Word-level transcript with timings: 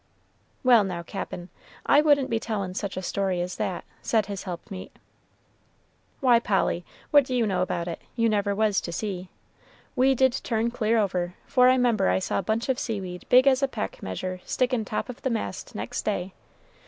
"Well, 0.63 0.83
now, 0.83 1.03
Cap'n, 1.03 1.49
I 1.85 2.01
wouldn't 2.01 2.31
be 2.31 2.39
tellin' 2.39 2.73
such 2.73 2.97
a 2.97 3.03
story 3.03 3.39
as 3.39 3.57
that," 3.57 3.85
said 4.01 4.25
his 4.25 4.45
helpmeet. 4.45 4.97
"Why, 6.21 6.39
Polly, 6.39 6.83
what 7.11 7.23
do 7.23 7.35
you 7.35 7.45
know 7.45 7.61
about 7.61 7.87
it? 7.87 8.01
you 8.15 8.27
never 8.27 8.55
was 8.55 8.81
to 8.81 8.91
sea. 8.91 9.29
We 9.95 10.15
did 10.15 10.31
turn 10.43 10.71
clear 10.71 10.97
over, 10.97 11.35
for 11.45 11.69
I 11.69 11.77
'member 11.77 12.09
I 12.09 12.17
saw 12.17 12.39
a 12.39 12.41
bunch 12.41 12.67
of 12.67 12.79
seaweed 12.79 13.25
big 13.29 13.45
as 13.45 13.61
a 13.61 13.67
peck 13.67 14.01
measure 14.01 14.41
stickin' 14.43 14.85
top 14.85 15.07
of 15.07 15.21
the 15.21 15.29
mast 15.29 15.75
next 15.75 16.03
day. 16.03 16.33